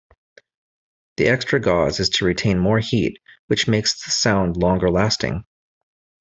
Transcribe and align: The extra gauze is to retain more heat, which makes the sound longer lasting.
The 1.17 1.27
extra 1.27 1.59
gauze 1.59 1.99
is 1.99 2.09
to 2.09 2.25
retain 2.25 2.57
more 2.57 2.79
heat, 2.79 3.19
which 3.45 3.67
makes 3.67 4.03
the 4.03 4.09
sound 4.09 4.57
longer 4.57 4.89
lasting. 4.89 5.43